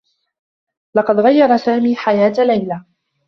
[0.95, 2.81] لقد غيّر سامي حياة ليلى.